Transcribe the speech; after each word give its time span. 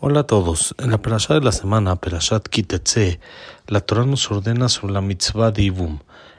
Hola 0.00 0.20
a 0.20 0.26
todos. 0.28 0.76
En 0.78 0.92
la 0.92 1.02
perashá 1.02 1.34
de 1.34 1.40
la 1.40 1.50
semana, 1.50 1.96
Perashat 1.96 2.46
Kitetze, 2.46 3.18
la 3.66 3.80
Torah 3.80 4.06
nos 4.06 4.30
ordena 4.30 4.68
sobre 4.68 4.92
la 4.92 5.00
mitzvah 5.00 5.50
de 5.50 5.62
Ibum. 5.62 5.98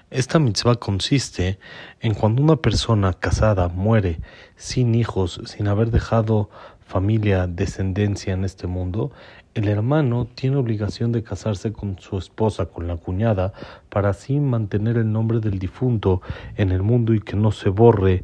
Esta 0.09 0.39
mitzvah 0.39 0.76
consiste 0.76 1.60
en 2.00 2.14
cuando 2.14 2.42
una 2.42 2.56
persona 2.56 3.12
casada 3.12 3.68
muere 3.68 4.22
sin 4.56 4.96
hijos, 4.96 5.42
sin 5.44 5.68
haber 5.68 5.92
dejado 5.92 6.50
familia, 6.86 7.48
descendencia 7.48 8.32
en 8.32 8.45
este 8.45 8.66
mundo, 8.66 9.11
el 9.55 9.68
hermano 9.68 10.26
tiene 10.36 10.55
obligación 10.55 11.12
de 11.12 11.23
casarse 11.23 11.73
con 11.73 12.00
su 12.00 12.18
esposa, 12.18 12.68
con 12.68 12.88
la 12.88 12.96
cuñada, 12.96 13.52
para 13.89 14.12
así 14.12 14.39
mantener 14.39 14.96
el 14.96 15.12
nombre 15.12 15.41
del 15.41 15.60
difunto 15.60 16.21
en 16.55 16.71
el 16.71 16.82
mundo 16.82 17.14
y 17.14 17.20
que 17.20 17.36
no 17.36 17.52
se 17.52 17.68
borre 17.68 18.23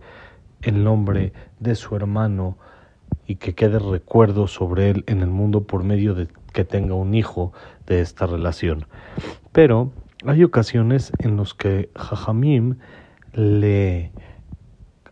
el 0.62 0.82
nombre 0.82 1.34
de 1.60 1.76
su 1.76 1.94
hermano 1.94 2.58
y 3.28 3.36
que 3.36 3.54
quede 3.54 3.80
recuerdo 3.80 4.48
sobre 4.48 4.90
él 4.90 5.04
en 5.08 5.22
el 5.22 5.30
mundo 5.30 5.64
por 5.64 5.84
medio 5.84 6.14
de 6.14 6.28
que 6.54 6.66
tenga 6.66 6.96
un 6.96 7.14
hijo 7.14 7.54
de 7.88 8.02
esta 8.02 8.26
relación. 8.26 8.86
Pero 9.52 9.92
hay 10.26 10.44
ocasiones 10.44 11.12
en 11.20 11.38
los 11.38 11.54
que 11.54 11.90
Jajamim 11.96 12.78
le 13.34 14.12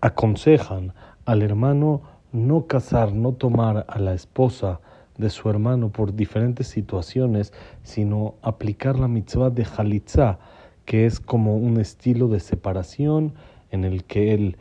aconsejan 0.02 0.94
al 1.26 1.42
hermano 1.42 2.02
no 2.32 2.68
casar, 2.68 3.14
no 3.14 3.34
tomar 3.34 3.86
a 3.88 4.00
la 4.00 4.14
esposa 4.14 4.80
de 5.18 5.30
su 5.30 5.50
hermano 5.50 5.90
por 5.90 6.16
diferentes 6.16 6.68
situaciones, 6.68 7.54
sino 7.84 8.36
aplicar 8.42 8.98
la 8.98 9.08
mitzvah 9.08 9.50
de 9.50 9.66
Jalitza, 9.66 10.40
que 10.86 11.06
es 11.06 11.20
como 11.20 11.58
un 11.58 11.80
estilo 11.80 12.28
de 12.28 12.40
separación 12.40 13.34
en 13.72 13.84
el 13.84 14.04
que 14.04 14.34
él 14.34 14.58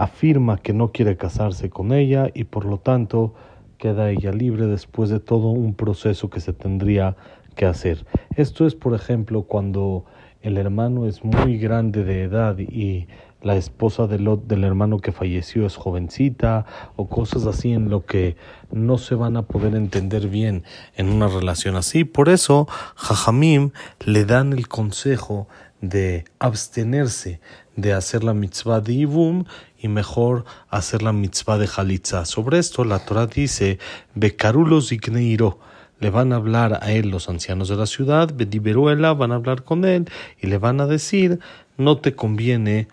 afirma 0.00 0.56
que 0.56 0.72
no 0.72 0.92
quiere 0.92 1.18
casarse 1.18 1.68
con 1.68 1.92
ella 1.92 2.30
y 2.32 2.44
por 2.44 2.64
lo 2.64 2.78
tanto 2.78 3.34
queda 3.76 4.10
ella 4.10 4.32
libre 4.32 4.66
después 4.66 5.10
de 5.10 5.20
todo 5.20 5.50
un 5.50 5.74
proceso 5.74 6.30
que 6.30 6.40
se 6.40 6.54
tendría 6.54 7.16
que 7.54 7.66
hacer. 7.66 8.06
Esto 8.34 8.66
es, 8.66 8.74
por 8.74 8.94
ejemplo, 8.94 9.42
cuando 9.42 10.06
el 10.40 10.56
hermano 10.56 11.06
es 11.06 11.22
muy 11.22 11.58
grande 11.58 12.02
de 12.04 12.22
edad 12.22 12.58
y 12.58 13.08
la 13.42 13.56
esposa 13.56 14.06
del, 14.06 14.38
del 14.46 14.64
hermano 14.64 15.00
que 15.00 15.12
falleció 15.12 15.66
es 15.66 15.76
jovencita 15.76 16.64
o 16.96 17.06
cosas 17.08 17.46
así 17.46 17.72
en 17.72 17.90
lo 17.90 18.06
que 18.06 18.36
no 18.70 18.96
se 18.96 19.14
van 19.14 19.36
a 19.36 19.42
poder 19.42 19.74
entender 19.74 20.28
bien 20.28 20.64
en 20.96 21.10
una 21.10 21.28
relación 21.28 21.76
así. 21.76 22.04
Por 22.04 22.30
eso, 22.30 22.66
Jajamim 22.96 23.70
le 24.06 24.24
dan 24.24 24.54
el 24.54 24.66
consejo 24.68 25.46
de 25.80 26.24
abstenerse 26.38 27.40
de 27.76 27.92
hacer 27.92 28.24
la 28.24 28.34
mitzvah 28.34 28.80
de 28.80 28.92
Ibum 28.92 29.44
y 29.78 29.88
mejor 29.88 30.44
hacer 30.68 31.02
la 31.02 31.12
mitzvah 31.12 31.58
de 31.58 31.66
Jalitza. 31.66 32.24
Sobre 32.24 32.58
esto 32.58 32.84
la 32.84 32.98
Torah 32.98 33.26
dice, 33.26 33.78
Bekarulos 34.14 34.92
Igneiro, 34.92 35.58
le 35.98 36.10
van 36.10 36.32
a 36.32 36.36
hablar 36.36 36.80
a 36.82 36.92
él 36.92 37.10
los 37.10 37.28
ancianos 37.28 37.68
de 37.68 37.76
la 37.76 37.86
ciudad, 37.86 38.32
Bediberuela, 38.34 39.12
van 39.12 39.32
a 39.32 39.36
hablar 39.36 39.64
con 39.64 39.84
él 39.84 40.08
y 40.40 40.46
le 40.46 40.58
van 40.58 40.80
a 40.80 40.86
decir, 40.86 41.40
no 41.76 41.98
te 41.98 42.14
conviene 42.14 42.88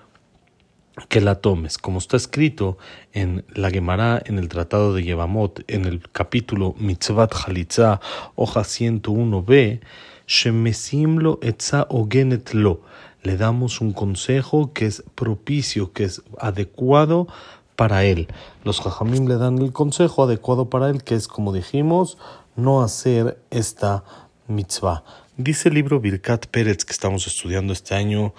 que 1.09 1.21
la 1.21 1.35
tomes, 1.35 1.77
como 1.77 1.99
está 1.99 2.17
escrito 2.17 2.77
en 3.13 3.45
la 3.53 3.69
Gemara, 3.69 4.21
en 4.25 4.39
el 4.39 4.49
Tratado 4.49 4.93
de 4.93 5.03
Yevamot, 5.03 5.63
en 5.67 5.85
el 5.85 6.01
capítulo 6.11 6.75
Mitzvat 6.79 7.33
Jalitza, 7.33 8.01
hoja 8.35 8.61
101b, 8.61 9.79
Shemesimlo 10.27 11.39
etza 11.41 11.87
ogenetlo 11.89 12.81
le 13.23 13.35
damos 13.35 13.81
un 13.81 13.91
consejo 13.91 14.71
que 14.73 14.85
es 14.85 15.03
propicio, 15.15 15.91
que 15.91 16.05
es 16.05 16.21
adecuado 16.39 17.27
para 17.75 18.05
él. 18.05 18.27
Los 18.63 18.79
jajamim 18.79 19.27
le 19.27 19.35
dan 19.35 19.57
el 19.59 19.73
consejo 19.73 20.23
adecuado 20.23 20.69
para 20.69 20.89
él, 20.89 21.03
que 21.03 21.15
es, 21.15 21.27
como 21.27 21.51
dijimos, 21.51 22.17
no 22.55 22.81
hacer 22.81 23.37
esta 23.49 24.03
mitzvah. 24.47 25.03
Dice 25.35 25.69
el 25.69 25.75
libro 25.75 25.99
Birkat 25.99 26.47
Pérez 26.47 26.85
que 26.85 26.93
estamos 26.93 27.27
estudiando 27.27 27.73
este 27.73 27.95
año 27.95 28.33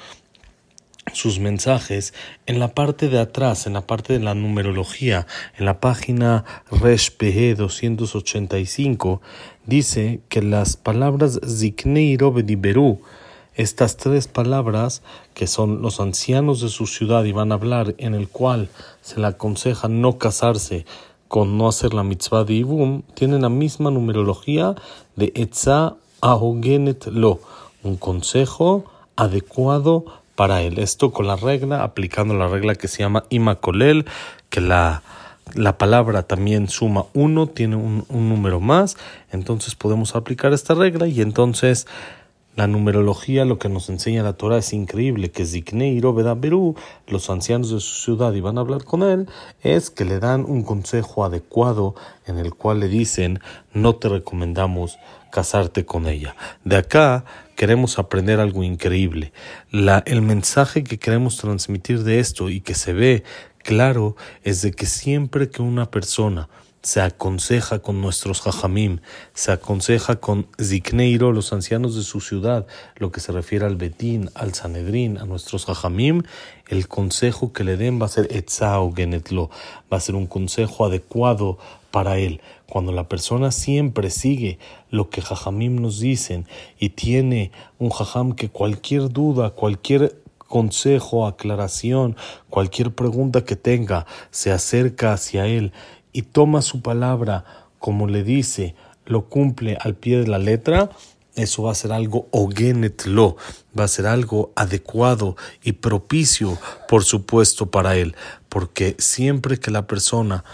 sus 1.14 1.39
mensajes 1.39 2.14
en 2.46 2.58
la 2.58 2.69
parte 2.69 3.08
de 3.08 3.19
atrás, 3.19 3.67
en 3.67 3.74
la 3.74 3.86
parte 3.86 4.13
de 4.13 4.20
la 4.20 4.35
numerología, 4.35 5.27
en 5.58 5.64
la 5.64 5.80
página 5.80 6.45
Resh 6.70 7.17
285, 7.19 9.20
dice 9.67 10.20
que 10.29 10.42
las 10.42 10.77
palabras 10.77 11.41
Ziknei 11.47 12.17
Berú 12.17 13.01
estas 13.58 13.97
tres 13.97 14.29
palabras, 14.29 15.02
que 15.35 15.48
son 15.48 15.83
los 15.83 15.98
ancianos 15.98 16.61
de 16.61 16.68
su 16.68 16.86
ciudad 16.86 17.24
y 17.24 17.33
van 17.33 17.51
a 17.51 17.57
hablar, 17.57 17.97
en 17.98 18.14
el 18.14 18.29
cual 18.29 18.68
se 19.02 19.18
le 19.18 19.27
aconseja 19.27 19.89
no 19.89 20.17
casarse 20.17 20.86
con 21.27 21.58
no 21.58 21.68
hacer 21.68 21.92
la 21.92 22.05
mitzvah 22.05 22.45
de 22.45 22.55
Ibum, 22.55 23.02
tienen 23.14 23.42
la 23.42 23.48
misma 23.48 23.91
numerología 23.91 24.77
de 25.17 25.33
Etza 25.35 25.97
Ahogenet 26.20 27.07
Lo, 27.07 27.41
un 27.83 27.97
consejo 27.97 28.85
adecuado 29.17 30.05
para 30.38 30.62
él. 30.62 30.78
Esto 30.78 31.10
con 31.10 31.26
la 31.26 31.34
regla, 31.34 31.82
aplicando 31.82 32.32
la 32.32 32.46
regla 32.46 32.76
que 32.76 32.86
se 32.86 32.98
llama 32.98 33.24
Imakolel, 33.28 34.06
que 34.50 34.60
la, 34.60 35.02
la 35.56 35.76
palabra 35.78 36.22
también 36.22 36.68
suma 36.68 37.06
uno, 37.12 37.48
tiene 37.48 37.74
un, 37.74 38.04
un 38.08 38.28
número 38.28 38.60
más, 38.60 38.96
entonces 39.32 39.74
podemos 39.74 40.14
aplicar 40.14 40.52
esta 40.52 40.74
regla 40.74 41.08
y 41.08 41.22
entonces 41.22 41.88
la 42.58 42.67
numerología, 42.67 43.45
lo 43.45 43.61
que 43.61 43.69
nos 43.69 43.89
enseña 43.89 44.24
la 44.24 44.33
Torah 44.33 44.58
es 44.58 44.73
increíble, 44.73 45.30
que 45.30 45.46
Ziknei 45.46 46.01
Berú, 46.01 46.74
los 47.07 47.30
ancianos 47.30 47.70
de 47.70 47.79
su 47.79 48.02
ciudad 48.02 48.33
y 48.35 48.41
van 48.41 48.58
a 48.58 48.63
hablar 48.63 48.83
con 48.83 49.05
él, 49.05 49.29
es 49.63 49.91
que 49.91 50.05
le 50.05 50.19
dan 50.19 50.45
un 50.45 50.64
consejo 50.64 51.24
adecuado 51.24 51.95
en 52.27 52.36
el 52.36 52.52
cual 52.55 52.80
le 52.80 52.89
dicen, 52.89 53.39
no 53.74 53.95
te 53.95 54.08
recomendamos 54.08 54.98
casarte 55.30 55.85
con 55.85 56.08
ella. 56.08 56.35
De 56.64 56.74
acá 56.74 57.24
queremos 57.55 58.01
aprender 58.01 58.41
algo 58.41 58.64
increíble. 58.64 59.33
El 59.70 60.23
mensaje 60.23 60.83
que 60.83 60.98
queremos 60.98 61.36
transmitir 61.36 62.02
de 62.02 62.18
esto 62.18 62.51
y 62.51 62.61
que 62.61 62.74
se 62.74 62.92
ve 62.92 63.23
claro 63.63 64.17
es 64.42 64.63
de 64.63 64.73
que 64.73 64.86
siempre 64.86 65.48
que 65.48 65.63
una 65.63 65.92
persona 65.92 66.48
se 66.83 67.00
aconseja 67.00 67.80
con 67.80 68.00
nuestros 68.00 68.40
jajamim, 68.40 69.00
se 69.34 69.52
aconseja 69.52 70.16
con 70.16 70.46
Zikneiro, 70.62 71.33
los 71.33 71.52
ancianos 71.52 71.96
de 71.96 72.02
su 72.02 72.20
ciudad, 72.20 72.66
lo 72.96 73.11
que 73.11 73.20
se 73.20 73.33
refiere 73.33 73.66
al 73.66 73.77
Betín, 73.77 74.30
al 74.34 74.55
Sanedrín, 74.55 75.18
a 75.18 75.24
nuestros 75.24 75.67
jajamim, 75.67 76.22
el 76.68 76.86
consejo 76.86 77.52
que 77.52 77.64
le 77.64 77.77
den 77.77 78.00
va 78.00 78.06
a 78.06 78.11
ser 78.11 78.28
Etzao 78.30 78.92
Genetlo, 78.94 79.50
va 79.92 79.96
a 79.96 80.00
ser 80.00 80.14
un 80.14 80.27
consejo 80.27 80.84
adecuado 80.84 81.58
para 81.90 82.18
él. 82.18 82.40
Cuando 82.68 82.92
la 82.92 83.08
persona 83.08 83.50
siempre 83.50 84.11
sigue 84.11 84.58
lo 84.90 85.11
que 85.11 85.22
jajamim 85.22 85.80
nos 85.80 86.00
dicen 86.00 86.46
y 86.78 86.90
tiene 86.90 87.50
un 87.78 87.90
jajam 87.90 88.34
que 88.34 88.50
cualquier 88.50 89.08
duda, 89.08 89.50
cualquier 89.50 90.20
consejo, 90.48 91.27
aclaración, 91.27 92.17
cualquier 92.50 92.94
pregunta 92.94 93.44
que 93.44 93.56
tenga, 93.56 94.06
se 94.30 94.50
acerca 94.50 95.12
hacia 95.12 95.46
él 95.46 95.72
y 96.13 96.23
toma 96.23 96.63
su 96.63 96.83
palabra 96.83 97.45
como 97.79 98.07
le 98.07 98.24
dice, 98.24 98.74
lo 99.07 99.27
cumple 99.27 99.79
al 99.80 99.95
pie 99.95 100.19
de 100.19 100.27
la 100.27 100.39
letra, 100.39 100.91
eso 101.35 101.63
va 101.63 101.73
a 101.73 101.77
ser 101.77 101.92
algo 101.92 102.27
ogenetlo, 102.33 103.36
va 103.79 103.85
a 103.85 103.89
ser 103.89 104.07
algo 104.07 104.52
adecuado 104.57 105.36
y 105.63 105.73
propicio, 105.73 106.58
por 106.89 107.05
supuesto, 107.05 107.70
para 107.70 107.97
él, 107.97 108.17
porque 108.48 108.97
siempre 108.98 109.58
que 109.58 109.70
la 109.70 109.86
persona 109.86 110.45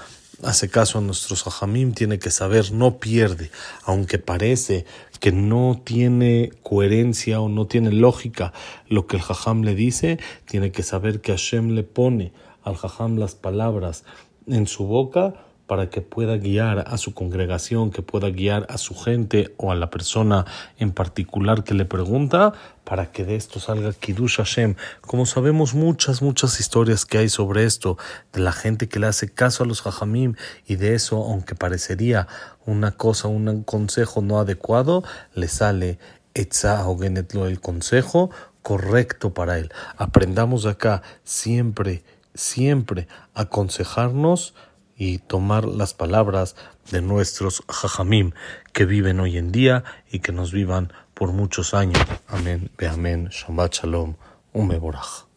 hace 0.43 0.69
caso 0.69 0.98
a 0.98 1.00
nuestros 1.00 1.47
hajamim, 1.47 1.94
tiene 1.94 2.19
que 2.19 2.31
saber, 2.31 2.72
no 2.72 2.98
pierde, 2.98 3.50
aunque 3.84 4.19
parece 4.19 4.84
que 5.20 5.32
no 5.32 5.81
tiene 5.82 6.53
coherencia 6.62 7.41
o 7.41 7.48
no 7.48 7.66
tiene 7.66 7.91
lógica 7.93 8.53
lo 8.88 9.06
que 9.06 9.16
el 9.16 9.22
hajam 9.26 9.62
le 9.62 9.75
dice, 9.75 10.19
tiene 10.44 10.70
que 10.70 10.82
saber 10.82 11.22
que 11.22 11.32
Hashem 11.32 11.70
le 11.70 11.82
pone 11.82 12.32
al 12.62 12.75
hajam 12.75 13.16
las 13.16 13.34
palabras 13.34 14.04
en 14.47 14.66
su 14.66 14.87
boca 14.87 15.34
para 15.66 15.88
que 15.88 16.03
pueda 16.03 16.37
guiar 16.37 16.84
a 16.87 16.99
su 16.99 17.15
congregación, 17.15 17.91
que 17.91 18.02
pueda 18.02 18.29
guiar 18.29 18.67
a 18.69 18.76
su 18.76 18.94
gente 18.94 19.55
o 19.56 19.73
a 19.73 19.75
la 19.75 19.88
persona 19.91 20.44
en 20.79 20.93
particular 20.93 21.64
que 21.64 21.75
le 21.75 21.87
pregunta, 21.87 22.52
para 22.85 23.11
que 23.11 23.25
de 23.25 23.37
esto 23.37 23.61
salga 23.61 23.93
Kiddush 23.93 24.37
Hashem. 24.37 24.75
Como 25.00 25.25
sabemos 25.25 25.75
muchas, 25.75 26.20
muchas 26.20 26.61
historias 26.61 27.06
que 27.06 27.19
hay 27.19 27.31
sobre 27.31 27.64
esto, 27.64 27.96
de 28.32 28.41
la 28.41 28.52
gente 28.52 28.88
que 28.88 28.99
le 28.99 29.06
hace 29.06 29.32
caso 29.32 29.64
a 29.64 29.67
los 29.67 29.81
Jajamim 29.81 30.35
y 30.67 30.76
de 30.76 30.94
eso, 30.94 31.17
aunque 31.17 31.55
parecería 31.55 32.29
una 32.67 32.93
cosa, 32.93 33.29
un 33.29 33.62
consejo 33.62 34.20
no 34.20 34.38
adecuado, 34.38 35.02
le 35.35 35.49
sale 35.49 35.99
Etza 36.35 36.87
o 36.87 37.02
el 37.02 37.61
consejo 37.61 38.31
correcto 38.62 39.32
para 39.32 39.58
él. 39.58 39.70
Aprendamos 39.97 40.67
acá 40.67 41.02
siempre 41.23 42.02
siempre 42.34 43.08
aconsejarnos 43.34 44.54
y 44.96 45.19
tomar 45.19 45.64
las 45.64 45.94
palabras 45.94 46.56
de 46.90 47.02
nuestros 47.02 47.62
jajamim 47.69 48.32
que 48.72 48.84
viven 48.84 49.20
hoy 49.20 49.38
en 49.38 49.52
día 49.52 49.84
y 50.10 50.20
que 50.20 50.32
nos 50.32 50.52
vivan 50.52 50.92
por 51.14 51.32
muchos 51.32 51.75
años. 51.75 52.00
Amén, 52.28 52.70
ve 52.76 52.88
amén, 52.88 53.28
Shabbat 53.31 53.75
Shalom, 53.75 54.14
un. 54.52 55.33